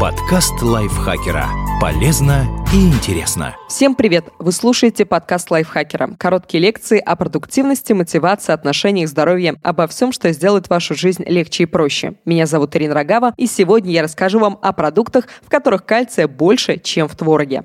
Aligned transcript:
Подкаст 0.00 0.62
лайфхакера. 0.62 1.46
Полезно 1.78 2.46
и 2.72 2.88
интересно. 2.88 3.54
Всем 3.68 3.94
привет! 3.94 4.24
Вы 4.38 4.50
слушаете 4.50 5.04
подкаст 5.04 5.50
лайфхакера. 5.50 6.16
Короткие 6.18 6.62
лекции 6.62 6.98
о 6.98 7.16
продуктивности, 7.16 7.92
мотивации, 7.92 8.54
отношениях, 8.54 9.10
здоровье, 9.10 9.56
обо 9.62 9.86
всем, 9.86 10.12
что 10.12 10.32
сделает 10.32 10.70
вашу 10.70 10.94
жизнь 10.94 11.22
легче 11.26 11.64
и 11.64 11.66
проще. 11.66 12.14
Меня 12.24 12.46
зовут 12.46 12.74
Ирина 12.76 12.94
Рогава, 12.94 13.34
и 13.36 13.46
сегодня 13.46 13.92
я 13.92 14.02
расскажу 14.02 14.38
вам 14.38 14.58
о 14.62 14.72
продуктах, 14.72 15.26
в 15.42 15.50
которых 15.50 15.84
кальция 15.84 16.26
больше, 16.26 16.78
чем 16.78 17.06
в 17.06 17.14
твороге. 17.14 17.62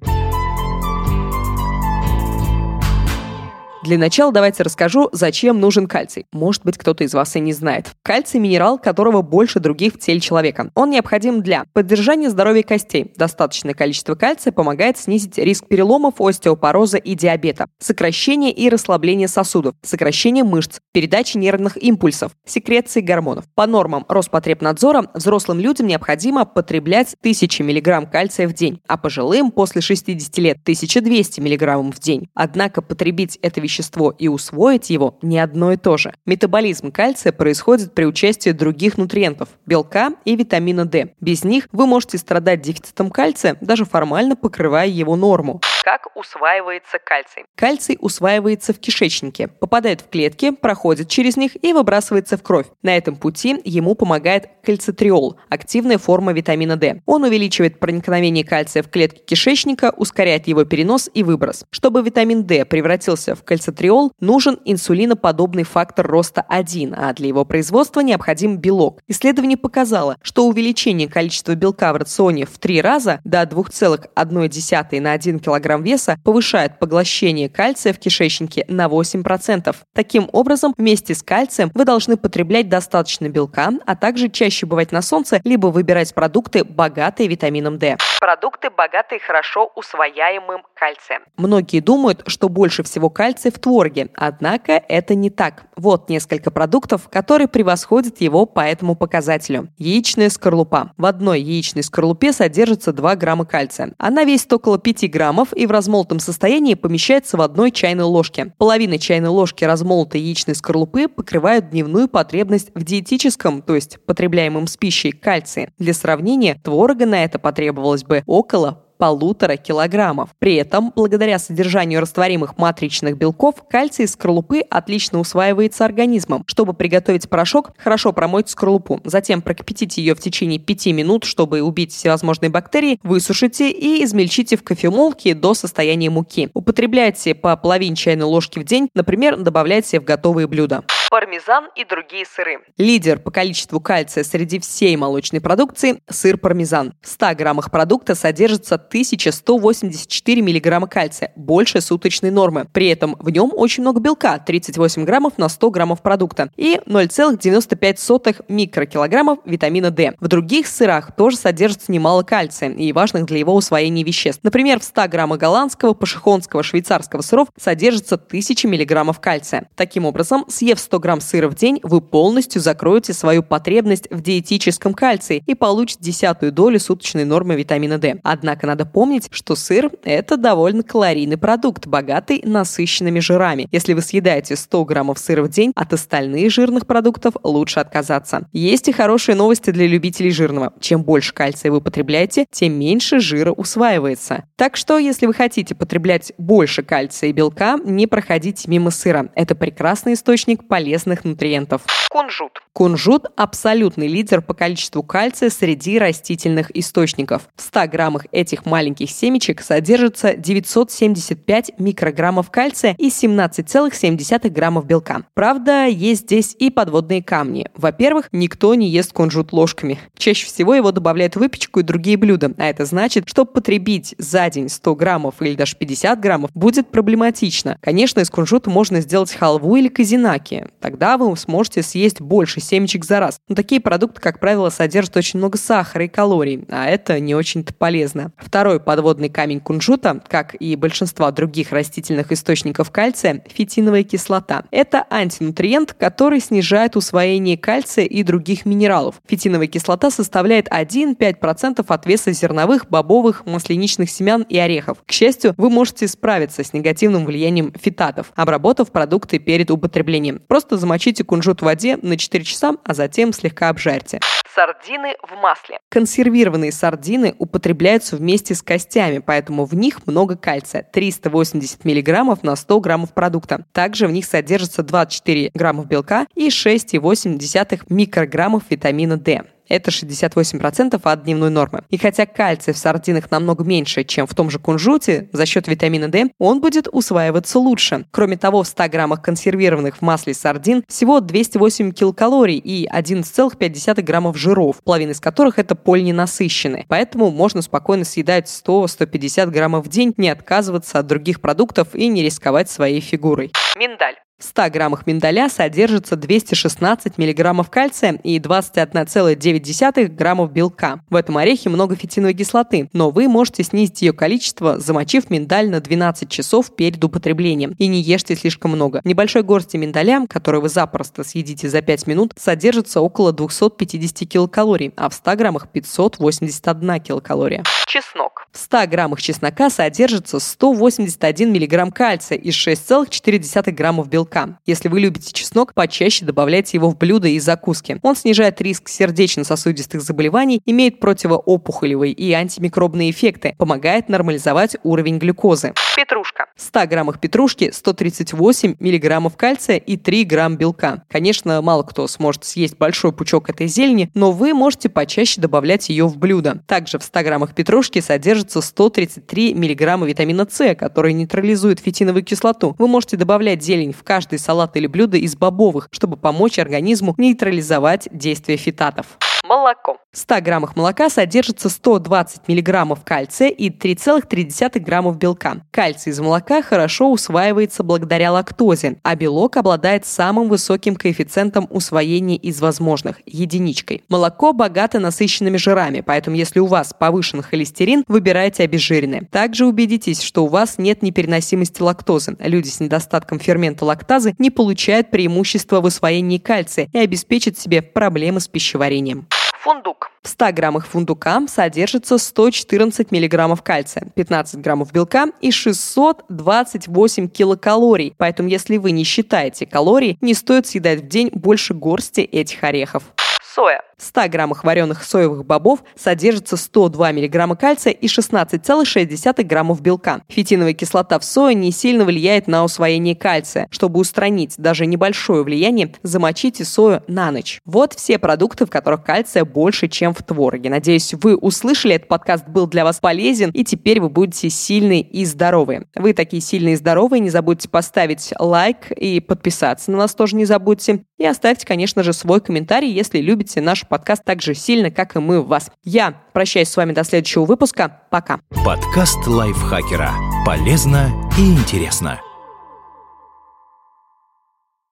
Для 3.86 4.00
начала 4.00 4.32
давайте 4.32 4.64
расскажу, 4.64 5.10
зачем 5.12 5.60
нужен 5.60 5.86
кальций. 5.86 6.26
Может 6.34 6.64
быть, 6.66 6.76
кто-то 6.76 7.04
из 7.04 7.14
вас 7.14 7.36
и 7.36 7.40
не 7.40 7.54
знает. 7.54 7.92
Кальций– 8.02 8.40
минерал, 8.42 8.80
которого 8.80 9.22
больше 9.22 9.60
других 9.60 9.94
в 9.94 10.00
теле 10.00 10.20
человека. 10.20 10.72
Он 10.74 10.90
необходим 10.90 11.44
для 11.44 11.66
поддержания 11.72 12.32
здоровья 12.32 12.64
костей. 12.64 13.14
Достаточное 13.16 13.76
количество 13.76 14.16
кальция 14.16 14.52
помогает 14.52 14.98
снизить 14.98 15.38
риск 15.38 15.68
переломов, 15.68 16.16
остеопороза 16.20 16.98
и 16.98 17.14
диабета, 17.14 17.68
сокращение 17.78 18.52
и 18.52 18.70
расслабление 18.70 19.28
сосудов, 19.28 19.76
сокращение 19.84 20.44
мышц, 20.44 20.80
передачи 20.92 21.38
нервных 21.38 21.78
импульсов, 21.78 22.32
секреции 22.44 23.02
гормонов. 23.02 23.46
По 23.54 23.68
нормам 23.68 24.04
Роспотребнадзора 24.10 25.12
взрослым 25.14 25.60
людям 25.60 25.86
необходимо 25.86 26.46
потреблять 26.46 27.16
1000 27.20 27.64
мг 27.64 28.10
кальция 28.12 28.48
в 28.48 28.54
день, 28.54 28.82
а 28.88 28.98
пожилым 28.98 29.52
после 29.52 29.82
60 29.82 30.36
лет 30.40 30.58
1200 30.64 31.40
мг 31.40 31.96
в 31.96 32.00
день. 32.00 32.30
Однако 32.34 32.82
потребить 32.82 33.38
это 33.44 33.62
вещество 33.62 33.75
вещество 33.76 34.14
и 34.18 34.28
усвоить 34.28 34.90
его 34.90 35.18
не 35.22 35.40
одно 35.40 35.74
и 35.74 35.78
то 35.78 35.98
же. 35.98 36.14
Метаболизм 36.26 36.92
кальция 36.92 37.32
происходит 37.32 37.94
при 37.94 38.06
участии 38.06 38.52
других 38.52 38.98
нутриентов– 38.98 39.50
белка 39.66 40.12
и 40.24 40.36
витамина 40.36 40.86
D. 40.86 41.14
Без 41.20 41.44
них 41.44 41.68
вы 41.72 41.86
можете 41.86 42.18
страдать 42.18 42.62
дефицитом 42.62 43.10
кальция, 43.10 43.58
даже 43.62 43.86
формально 43.86 44.36
покрывая 44.36 44.88
его 44.88 45.16
норму. 45.16 45.62
Как 45.84 46.08
усваивается 46.16 46.98
кальций? 47.04 47.44
Кальций 47.56 47.98
усваивается 48.00 48.74
в 48.74 48.80
кишечнике, 48.80 49.48
попадает 49.48 50.02
в 50.02 50.10
клетки, 50.10 50.52
проходит 50.52 51.10
через 51.10 51.38
них 51.38 51.64
и 51.64 51.74
выбрасывается 51.74 52.38
в 52.38 52.44
кровь. 52.44 52.66
На 52.82 52.98
этом 52.98 53.16
пути 53.16 53.62
ему 53.66 53.94
помогает 53.96 54.50
кальцитриол– 54.64 55.38
активная 55.50 55.98
форма 55.98 56.34
витамина 56.34 56.76
D. 56.76 57.02
Он 57.06 57.24
увеличивает 57.24 57.80
проникновение 57.80 58.44
кальция 58.44 58.82
в 58.82 58.90
клетки 58.90 59.22
кишечника, 59.26 59.94
ускоряет 59.96 60.48
его 60.48 60.64
перенос 60.66 61.10
и 61.14 61.24
выброс. 61.24 61.66
Чтобы 61.70 62.02
витамин 62.02 62.44
D 62.46 62.66
превратился 62.66 63.36
в 63.36 63.44
кальцитриол, 63.44 63.65
кальцитриол, 63.66 64.12
нужен 64.20 64.60
инсулиноподобный 64.66 65.64
фактор 65.64 66.08
роста 66.08 66.46
1, 66.48 66.96
а 66.98 67.14
для 67.14 67.28
его 67.28 67.46
производства 67.46 68.02
необходим 68.02 68.58
белок. 68.58 69.02
Исследование 69.08 69.58
показало, 69.58 70.18
что 70.22 70.46
увеличение 70.46 71.08
количества 71.08 71.56
белка 71.56 71.92
в 71.94 71.98
рационе 71.98 72.46
в 72.46 72.58
3 72.60 72.82
раза 72.82 73.20
до 73.24 73.42
2,1 73.44 75.02
на 75.02 75.12
1 75.12 75.40
кг 75.40 75.82
веса 75.82 76.18
повышает 76.24 76.80
поглощение 76.80 77.50
кальция 77.50 77.94
в 77.94 78.00
кишечнике 78.00 78.66
на 78.68 78.86
8%. 78.86 79.76
Таким 79.94 80.30
образом, 80.32 80.74
вместе 80.78 81.16
с 81.16 81.24
кальцием 81.24 81.72
вы 81.74 81.86
должны 81.86 82.18
потреблять 82.18 82.70
достаточно 82.70 83.30
белка, 83.30 83.72
а 83.86 83.96
также 83.96 84.30
чаще 84.30 84.66
бывать 84.66 84.92
на 84.92 85.02
солнце, 85.02 85.42
либо 85.44 85.68
выбирать 85.68 86.14
продукты, 86.14 86.64
богатые 86.64 87.28
витамином 87.28 87.78
D. 87.80 87.98
Продукты, 88.20 88.70
богатые 88.70 89.20
хорошо 89.20 89.72
усвояемым 89.76 90.64
кальцием. 90.76 91.24
Многие 91.38 91.80
думают, 91.80 92.24
что 92.28 92.50
больше 92.50 92.84
всего 92.84 93.10
кальция 93.10 93.52
в 93.56 93.60
творге, 93.60 94.10
однако 94.16 94.74
это 94.74 95.16
не 95.16 95.30
так. 95.30 95.66
Вот 95.76 96.10
несколько 96.10 96.52
продуктов, 96.52 97.10
которые 97.10 97.48
превосходят 97.48 98.22
его 98.22 98.46
по 98.46 98.60
этому 98.60 98.96
показателю. 98.96 99.70
Яичная 99.78 100.30
скорлупа. 100.30 100.92
В 100.98 101.06
одной 101.06 101.42
яичной 101.42 101.84
скорлупе 101.84 102.34
содержится 102.34 102.94
2 102.94 103.16
грамма 103.16 103.46
кальция. 103.46 103.94
Она 103.98 104.24
весит 104.24 104.52
около 104.54 104.78
5 104.78 105.10
граммов 105.10 105.50
и 105.54 105.66
в 105.66 105.72
размолотом 105.72 106.20
состоянии 106.20 106.76
помещается 106.76 107.38
в 107.38 107.42
одной 107.42 107.72
чайной 107.72 108.04
ложке. 108.04 108.54
Половина 108.58 109.00
чайной 109.00 109.30
ложки 109.30 109.64
размолотой 109.64 110.22
яичной 110.22 110.56
скорлупы 110.56 111.08
покрывают 111.08 111.70
дневную 111.70 112.08
потребность 112.08 112.72
в 112.76 112.84
диетическом, 112.84 113.62
то 113.62 113.76
есть 113.76 114.00
потребляемом 114.06 114.68
с 114.68 114.78
пищей, 114.78 115.12
кальции. 115.12 115.72
Для 115.78 115.94
сравнения, 115.94 116.60
творога 116.64 117.06
на 117.06 117.24
это 117.24 117.40
потребовалось 117.40 118.04
бы 118.04 118.24
около 118.26 118.85
полутора 118.98 119.58
килограммов. 119.58 120.30
При 120.40 120.56
этом, 120.56 120.92
благодаря 120.96 121.40
содержанию 121.40 122.02
растворимых 122.02 122.58
матричных 122.58 123.18
белков, 123.18 123.56
кальций 123.70 124.06
из 124.06 124.14
скорлупы 124.14 124.62
отлично 124.62 125.20
усваивается 125.20 125.86
организмом. 125.86 126.44
Чтобы 126.48 126.74
приготовить 126.74 127.30
порошок, 127.30 127.72
хорошо 127.78 128.14
промойте 128.14 128.52
скорлупу, 128.52 129.02
затем 129.04 129.42
прокипятите 129.42 130.02
ее 130.02 130.16
в 130.16 130.20
течение 130.20 130.60
5 130.60 130.88
минут, 130.88 131.24
чтобы 131.24 131.62
убить 131.62 131.94
всевозможные 131.94 132.50
бактерии, 132.50 133.00
высушите 133.04 133.70
и 133.72 134.04
измельчите 134.04 134.58
в 134.58 134.64
кофемолке 134.64 135.34
до 135.34 135.54
состояния 135.54 136.10
муки. 136.10 136.50
Употребляйте 136.54 137.36
по 137.36 137.56
половине 137.58 137.96
чайной 137.96 138.26
ложки 138.26 138.60
в 138.60 138.64
день, 138.64 138.90
например, 138.94 139.38
добавляйте 139.38 140.00
в 140.00 140.04
готовые 140.04 140.48
блюда 140.48 140.84
пармезан 141.10 141.70
и 141.76 141.86
другие 141.86 142.26
сыры. 142.26 142.60
Лидер 142.78 143.20
по 143.20 143.32
количеству 143.32 143.80
кальция 143.80 144.24
среди 144.24 144.60
всей 144.60 144.96
молочной 144.96 145.42
продукции– 145.42 146.02
сыр 146.10 146.38
пармезан. 146.38 146.94
В 147.02 147.08
100 147.08 147.36
граммах 147.36 147.72
продукта 147.72 148.16
содержится 148.16 148.76
1184 148.76 150.42
миллиграмма 150.42 150.88
кальция, 150.88 151.32
больше 151.36 151.82
суточной 151.82 152.32
нормы. 152.32 152.68
При 152.74 152.88
этом 152.88 153.16
в 153.20 153.30
нем 153.30 153.52
очень 153.54 153.82
много 153.82 154.00
белка– 154.00 154.38
38 154.46 155.06
граммов 155.06 155.38
на 155.38 155.50
100 155.50 155.72
граммов 155.72 156.02
продукта 156.02 156.50
и 156.56 156.80
0,95 156.86 158.46
микрокилограммов 158.48 159.40
витамина 159.46 159.92
D. 159.92 160.14
В 160.20 160.28
других 160.28 160.68
сырах 160.68 161.16
тоже 161.16 161.38
содержится 161.38 161.92
немало 161.92 162.24
кальция 162.24 162.70
и 162.70 162.92
важных 162.92 163.26
для 163.26 163.40
его 163.40 163.56
усвоения 163.56 164.04
веществ. 164.04 164.42
Например, 164.44 164.80
в 164.80 164.84
100 164.84 165.08
граммах 165.08 165.40
голландского, 165.40 165.94
пашихонского, 165.94 166.64
швейцарского 166.64 167.22
сыров 167.22 167.50
содержится 167.58 168.16
1000 168.16 168.68
миллиграммов 168.68 169.20
кальция. 169.20 169.70
Таким 169.76 170.06
образом, 170.06 170.46
съев 170.48 170.80
100 170.80 170.95
грамм 171.00 171.22
сыра 171.22 171.50
в 171.50 171.56
день, 171.56 171.80
вы 171.84 172.02
полностью 172.02 172.62
закроете 172.62 173.14
свою 173.14 173.44
потребность 173.44 174.08
в 174.10 174.22
диетическом 174.22 174.94
кальции 174.94 175.44
и 175.46 175.56
получите 175.56 176.00
десятую 176.02 176.52
долю 176.52 176.80
суточной 176.80 177.26
нормы 177.26 177.56
витамина 177.56 177.98
D. 177.98 178.20
Однако 178.24 178.68
надо 178.68 178.86
помнить, 178.86 179.28
что 179.32 179.56
сыр– 179.56 179.92
это 180.04 180.38
довольно 180.38 180.84
калорийный 180.84 181.38
продукт, 181.38 181.88
богатый 181.88 182.42
насыщенными 182.44 183.20
жирами. 183.20 183.68
Если 183.72 183.94
вы 183.94 184.02
съедаете 184.02 184.56
100 184.56 184.86
граммов 184.86 185.20
сыра 185.20 185.44
в 185.44 185.50
день, 185.50 185.72
от 185.76 185.94
остальных 185.94 186.52
жирных 186.52 186.88
продуктов 186.88 187.36
лучше 187.44 187.80
отказаться. 187.80 188.48
Есть 188.54 188.88
и 188.88 188.92
хорошие 188.92 189.36
новости 189.36 189.72
для 189.72 189.88
любителей 189.88 190.32
жирного. 190.32 190.74
Чем 190.80 191.04
больше 191.04 191.34
кальция 191.34 191.72
вы 191.72 191.82
потребляете, 191.82 192.46
тем 192.52 192.74
меньше 192.74 193.20
жира 193.20 193.52
усваивается. 193.52 194.46
Так 194.56 194.78
что, 194.78 194.98
если 194.98 195.26
вы 195.26 195.34
хотите 195.34 195.76
потреблять 195.76 196.34
больше 196.38 196.84
кальция 196.84 197.30
и 197.30 197.34
белка, 197.34 197.78
не 197.84 198.08
проходите 198.08 198.70
мимо 198.70 198.92
сыра. 198.92 199.30
Это 199.36 199.56
прекрасный 199.56 200.14
источник 200.14 200.68
полезных 200.68 200.85
полезных 200.86 201.24
нутриентов. 201.24 201.82
Кунжут. 202.12 202.62
Кунжут– 202.74 203.26
абсолютный 203.36 204.08
лидер 204.08 204.42
по 204.42 204.54
количеству 204.54 205.02
кальция 205.02 205.50
среди 205.50 205.98
растительных 205.98 206.70
источников. 206.78 207.50
В 207.56 207.62
100 207.62 207.88
граммах 207.88 208.26
этих 208.32 208.66
маленьких 208.66 209.10
семечек 209.10 209.62
содержится 209.62 210.36
975 210.36 211.80
микрограммов 211.80 212.52
кальция 212.52 212.96
и 213.00 213.08
17,7 213.08 214.50
граммов 214.50 214.86
белка. 214.86 215.24
Правда, 215.34 215.88
есть 215.88 216.22
здесь 216.22 216.56
и 216.60 216.70
подводные 216.70 217.24
камни. 217.24 217.68
Во-первых, 217.76 218.30
никто 218.32 218.76
не 218.76 218.88
ест 218.88 219.12
кунжут 219.12 219.52
ложками. 219.52 220.00
Чаще 220.18 220.46
всего 220.46 220.76
его 220.76 220.92
добавляют 220.92 221.36
в 221.36 221.40
выпечку 221.40 221.80
и 221.80 221.84
другие 221.84 222.18
блюда, 222.18 222.54
а 222.58 222.68
это 222.68 222.86
значит, 222.86 223.28
что 223.28 223.46
потребить 223.46 224.14
за 224.20 224.50
день 224.50 224.70
100 224.70 224.96
граммов 224.96 225.42
или 225.42 225.56
даже 225.56 225.76
50 225.76 226.20
граммов 226.20 226.52
будет 226.54 226.92
проблематично. 226.92 227.78
Конечно, 227.82 228.20
из 228.20 228.30
кунжута 228.30 228.70
можно 228.70 229.02
сделать 229.02 229.34
халву 229.34 229.76
или 229.76 229.88
казинаки. 229.88 230.68
Тогда 230.86 231.18
вы 231.18 231.36
сможете 231.36 231.82
съесть 231.82 232.22
больше 232.22 232.60
семечек 232.62 233.06
за 233.06 233.20
раз. 233.20 233.40
Но 233.50 233.56
такие 233.56 233.82
продукты, 233.82 234.22
как 234.22 234.40
правило, 234.40 234.70
содержат 234.70 235.18
очень 235.18 235.40
много 235.40 235.58
сахара 235.58 236.06
и 236.06 236.08
калорий, 236.08 236.64
а 236.70 236.86
это 236.86 237.20
не 237.20 237.34
очень-то 237.34 237.74
полезно. 237.74 238.34
Второй 238.38 238.80
подводный 238.80 239.30
камень 239.30 239.62
кунжута, 239.62 240.22
как 240.28 240.54
и 240.54 240.76
большинства 240.76 241.32
других 241.32 241.72
растительных 241.72 242.32
источников 242.32 242.92
кальция, 242.92 243.44
фитиновая 243.48 244.04
кислота. 244.04 244.66
Это 244.70 245.08
антинутриент, 245.10 245.94
который 245.94 246.40
снижает 246.40 246.96
усвоение 246.96 247.58
кальция 247.58 248.06
и 248.06 248.22
других 248.22 248.68
минералов. 248.68 249.16
Фитиновая 249.28 249.66
кислота 249.66 250.12
составляет 250.12 250.68
1-5% 250.68 251.84
от 251.88 252.06
веса 252.06 252.32
зерновых, 252.32 252.92
бобовых, 252.92 253.48
масляничных 253.48 254.08
семян 254.12 254.44
и 254.44 254.60
орехов. 254.60 255.00
К 255.04 255.12
счастью, 255.12 255.56
вы 255.58 255.72
можете 255.72 256.08
справиться 256.08 256.64
с 256.64 256.74
негативным 256.74 257.26
влиянием 257.26 257.74
фитатов, 257.74 258.32
обработав 258.36 258.92
продукты 258.92 259.40
перед 259.40 259.72
употреблением. 259.72 260.44
Просто 260.48 260.75
Просто 260.76 260.88
замочите 260.88 261.24
кунжут 261.24 261.62
в 261.62 261.64
воде 261.64 261.98
на 262.02 262.18
4 262.18 262.44
часа, 262.44 262.74
а 262.84 262.94
затем 262.94 263.32
слегка 263.32 263.70
обжарьте. 263.70 264.20
Сардины 264.54 265.16
в 265.24 265.34
масле. 265.42 265.80
Консервированные 265.90 266.74
сардины 266.74 267.34
употребляются 267.40 268.18
вместе 268.18 268.56
с 268.56 268.62
костями, 268.62 269.20
поэтому 269.20 269.64
в 269.64 269.74
них 269.74 270.06
много 270.06 270.36
кальция– 270.36 270.86
380 270.94 271.86
мг 271.86 272.44
на 272.44 272.58
100 272.58 272.80
граммов 272.82 273.14
продукта. 273.14 273.66
Также 273.72 274.08
в 274.08 274.12
них 274.12 274.26
содержится 274.26 274.84
24 274.84 275.52
граммов 275.54 275.88
белка 275.88 276.28
и 276.36 276.50
6,8 276.50 277.84
микрограммов 277.88 278.64
витамина 278.70 279.16
D. 279.16 279.46
Это 279.68 279.92
68% 279.92 281.00
от 281.02 281.24
дневной 281.24 281.50
нормы. 281.50 281.84
И 281.90 281.98
хотя 281.98 282.26
кальций 282.26 282.74
в 282.74 282.78
сардинах 282.78 283.32
намного 283.32 283.64
меньше, 283.64 284.04
чем 284.04 284.28
в 284.28 284.34
том 284.34 284.50
же 284.50 284.60
кунжуте, 284.60 285.30
за 285.32 285.46
счет 285.46 285.68
витамина 285.68 286.08
D 286.08 286.30
он 286.40 286.62
будет 286.62 286.88
усваиваться 286.92 287.60
лучше. 287.60 288.06
Кроме 288.12 288.38
того, 288.38 288.64
в 288.64 288.68
100 288.68 288.90
граммах 288.90 289.22
консервированных 289.22 289.98
в 289.98 290.02
масле 290.02 290.34
сардин 290.34 290.84
всего 290.88 291.20
208 291.20 291.92
килокалорий 291.92 292.58
и 292.58 292.88
11,5 292.88 294.02
граммов 294.02 294.38
жиров, 294.38 294.82
половина 294.84 295.12
из 295.12 295.20
которых 295.20 295.60
это 295.60 295.76
полиненасыщенные. 295.76 296.86
Поэтому 296.88 297.32
можно 297.32 297.62
спокойно 297.62 298.06
съедать 298.06 298.48
100-150 298.48 299.50
граммов 299.52 299.86
в 299.86 299.90
день, 299.90 300.14
не 300.18 300.30
отказываться 300.30 301.00
от 301.00 301.08
других 301.08 301.42
продуктов 301.42 301.94
и 301.94 302.08
не 302.08 302.24
рисковать 302.24 302.70
своей 302.70 303.02
фигурой. 303.02 303.52
Миндаль. 303.78 304.16
В 304.38 304.44
100 304.44 304.70
граммах 304.70 305.08
миндаля 305.08 305.48
содержится 305.48 306.18
216 306.18 307.18
миллиграммов 307.18 307.70
кальция 307.70 308.20
и 308.22 308.38
21,9 308.38 310.08
граммов 310.08 310.52
белка. 310.52 311.00
В 311.10 311.16
этом 311.16 311.38
орехе 311.38 311.70
много 311.70 311.96
фитиновой 311.96 312.34
кислоты, 312.34 312.90
но 312.92 313.12
вы 313.12 313.30
можете 313.30 313.64
снизить 313.64 314.02
ее 314.02 314.12
количество, 314.12 314.78
замочив 314.78 315.30
миндаль 315.30 315.70
на 315.70 315.80
12 315.80 316.30
часов 316.30 316.76
перед 316.76 317.02
употреблением. 317.02 317.76
И 317.78 317.88
не 317.88 318.02
ешьте 318.02 318.36
слишком 318.36 318.72
много. 318.72 319.00
В 319.06 319.08
небольшой 319.08 319.44
горсти 319.44 319.78
миндаля, 319.78 320.26
который 320.28 320.60
вы 320.60 320.68
запросто 320.68 321.24
съедите 321.24 321.70
за 321.70 321.82
5 321.82 322.08
минут, 322.08 322.34
содержится 322.38 323.00
около 323.00 323.32
250 323.32 324.28
килокалорий, 324.28 324.92
а 324.98 325.08
в 325.08 325.14
100 325.14 325.36
граммах 325.38 325.70
581 325.70 327.00
килокалория. 327.00 327.64
Чеснок. 327.88 328.48
В 328.52 328.58
100 328.58 328.88
граммах 328.88 329.22
чеснока 329.22 329.70
содержится 329.70 330.40
181 330.42 331.54
миллиграмм 331.54 331.92
кальция 331.92 332.38
и 332.38 332.50
6,4 332.50 333.72
граммов 333.72 334.10
белка 334.10 334.25
белка. 334.26 334.58
Если 334.66 334.90
вы 334.90 335.00
любите 335.00 335.32
чеснок, 335.32 335.74
почаще 335.74 336.26
добавляйте 336.26 336.78
его 336.78 336.90
в 336.90 336.98
блюда 336.98 337.28
и 337.28 337.40
закуски. 337.40 338.00
Он 338.02 338.16
снижает 338.16 338.60
риск 338.62 338.90
сердечно-сосудистых 338.90 340.02
заболеваний, 340.02 340.62
имеет 340.66 341.00
противоопухолевые 341.00 342.14
и 342.14 342.34
антимикробные 342.34 343.12
эффекты, 343.12 343.56
помогает 343.58 344.10
нормализовать 344.10 344.78
уровень 344.84 345.18
глюкозы. 345.20 345.74
Петрушка. 345.96 346.48
В 346.56 346.62
100 346.62 346.88
граммах 346.88 347.20
петрушки 347.20 347.72
138 347.72 348.76
миллиграммов 348.80 349.38
кальция 349.38 349.78
и 349.78 349.98
3 349.98 350.24
грамм 350.26 350.58
белка. 350.58 351.04
Конечно, 351.10 351.62
мало 351.62 351.84
кто 351.84 352.08
сможет 352.08 352.44
съесть 352.44 352.78
большой 352.78 353.12
пучок 353.12 353.50
этой 353.50 353.68
зелени, 353.68 354.10
но 354.14 354.32
вы 354.32 354.54
можете 354.54 354.90
почаще 354.90 355.40
добавлять 355.40 355.90
ее 355.90 356.08
в 356.08 356.18
блюдо. 356.18 356.64
Также 356.68 357.00
в 357.00 357.04
100 357.04 357.22
граммах 357.22 357.54
петрушки 357.54 358.00
содержится 358.02 358.62
133 358.62 359.54
миллиграмма 359.54 360.06
витамина 360.06 360.48
С, 360.50 360.76
который 360.76 361.14
нейтрализует 361.14 361.80
фитиновую 361.80 362.24
кислоту. 362.24 362.76
Вы 362.78 362.88
можете 362.88 363.18
добавлять 363.18 363.64
зелень 363.64 363.94
в 363.94 364.04
каждый 364.16 364.40
салат 364.40 364.78
или 364.78 364.88
блюдо 364.88 365.18
из 365.18 365.36
бобовых, 365.36 365.90
чтобы 365.92 366.16
помочь 366.16 366.58
организму 366.58 367.14
нейтрализовать 367.18 368.08
действие 368.14 368.58
фитатов. 368.58 369.08
Молоко. 369.48 369.98
В 370.12 370.18
100 370.18 370.42
граммах 370.42 370.76
молока 370.76 371.08
содержится 371.08 371.70
120 371.70 372.48
миллиграммов 372.48 373.04
кальция 373.04 373.50
и 373.50 373.70
3,3 373.70 374.80
граммов 374.80 375.18
белка. 375.18 375.58
Кальций 375.70 376.12
из 376.12 376.20
молока 376.20 376.64
хорошо 376.64 377.12
усваивается 377.12 377.84
благодаря 377.84 378.32
лактозе, 378.32 378.98
а 379.04 379.16
белок 379.16 379.58
обладает 379.58 380.08
самым 380.08 380.48
высоким 380.48 380.96
коэффициентом 380.96 381.68
усвоения 381.70 382.38
из 382.38 382.60
возможных– 382.60 383.18
единичкой. 383.28 384.04
Молоко 384.10 384.52
богато 384.52 385.00
насыщенными 385.00 385.58
жирами, 385.58 386.02
поэтому 386.02 386.38
если 386.38 386.60
у 386.60 386.66
вас 386.66 386.94
повышен 386.98 387.44
холестерин, 387.44 388.04
выбирайте 388.08 388.64
обезжиренное. 388.64 389.28
Также 389.30 389.68
убедитесь, 389.68 390.24
что 390.24 390.46
у 390.46 390.48
вас 390.48 390.80
нет 390.80 391.04
непереносимости 391.04 391.84
лактозы. 391.84 392.36
Люди 392.40 392.70
с 392.70 392.80
недостатком 392.80 393.40
фермента 393.40 393.86
лактазы 393.86 394.34
не 394.40 394.50
получают 394.50 395.12
преимущества 395.12 395.82
в 395.82 395.86
усвоении 395.86 396.40
кальция 396.40 396.90
и 396.92 396.98
обеспечат 396.98 397.60
себе 397.60 397.84
проблемы 397.84 398.40
с 398.40 398.48
пищеварением. 398.48 399.28
Фундук. 399.66 400.12
В 400.22 400.28
100 400.28 400.52
граммах 400.52 400.86
фундука 400.86 401.42
содержится 401.48 402.20
114 402.20 403.12
миллиграммов 403.12 403.64
кальция, 403.64 404.12
15 404.14 404.62
граммов 404.62 404.92
белка 404.94 405.26
и 405.42 405.50
628 405.50 407.28
килокалорий. 407.28 408.14
Поэтому, 408.16 408.48
если 408.48 408.78
вы 408.78 408.92
не 408.92 409.04
считаете 409.04 409.66
калорий, 409.66 410.20
не 410.22 410.36
стоит 410.36 410.68
съедать 410.68 411.02
в 411.02 411.08
день 411.08 411.32
больше 411.34 411.74
горсти 411.74 412.22
этих 412.22 412.64
орехов. 412.64 413.06
Соя. 413.42 413.82
В 413.98 414.04
100 414.04 414.28
граммах 414.30 414.64
вареных 414.64 415.04
соевых 415.04 415.46
бобов 415.46 415.84
содержится 415.96 416.58
102 416.58 417.12
мг 417.14 417.58
кальция 417.58 417.94
и 417.94 418.08
16,6 418.08 419.44
граммов 419.44 419.82
белка. 419.82 420.22
Фитиновая 420.28 420.74
кислота 420.74 421.18
в 421.18 421.24
сое 421.24 421.56
не 421.56 421.72
сильно 421.72 422.06
влияет 422.06 422.48
на 422.48 422.64
усвоение 422.64 423.16
кальция. 423.16 423.68
Чтобы 423.72 424.00
устранить 424.00 424.56
даже 424.58 424.86
небольшое 424.86 425.44
влияние, 425.44 425.94
замочите 426.04 426.66
сою 426.66 427.04
на 427.08 427.32
ночь. 427.32 427.60
Вот 427.66 427.94
все 427.94 428.20
продукты, 428.20 428.66
в 428.66 428.70
которых 428.70 429.04
кальция 429.04 429.46
больше, 429.46 429.88
чем 429.88 430.14
в 430.14 430.22
твороге. 430.24 430.70
Надеюсь, 430.70 431.14
вы 431.14 431.36
услышали, 431.36 431.96
этот 431.96 432.10
подкаст 432.10 432.48
был 432.48 432.68
для 432.68 432.84
вас 432.84 433.00
полезен, 433.00 433.50
и 433.52 433.64
теперь 433.64 434.02
вы 434.02 434.10
будете 434.10 434.50
сильные 434.50 435.02
и 435.02 435.26
здоровые. 435.26 435.88
Вы 435.96 436.14
такие 436.14 436.42
сильные 436.42 436.74
и 436.74 436.78
здоровые, 436.78 437.22
не 437.22 437.30
забудьте 437.30 437.70
поставить 437.70 438.34
лайк 438.38 438.92
и 438.92 439.20
подписаться 439.20 439.92
на 439.92 439.98
нас 439.98 440.16
тоже 440.16 440.36
не 440.36 440.46
забудьте. 440.46 441.06
И 441.18 441.26
оставьте, 441.26 441.66
конечно 441.66 442.04
же, 442.04 442.14
свой 442.14 442.42
комментарий, 442.42 442.92
если 442.92 443.20
любите 443.20 443.62
наш 443.62 443.85
подкаст 443.88 444.24
так 444.24 444.42
же 444.42 444.54
сильно, 444.54 444.92
как 444.92 445.16
и 445.16 445.20
мы 445.20 445.42
в 445.42 445.48
вас. 445.48 445.72
Я 445.84 446.14
прощаюсь 446.34 446.70
с 446.70 446.78
вами 446.78 446.94
до 446.94 447.04
следующего 447.04 447.46
выпуска. 447.46 448.02
Пока. 448.10 448.40
Подкаст 448.66 449.26
лайфхакера. 449.28 450.12
Полезно 450.46 451.10
и 451.38 451.54
интересно. 451.54 452.20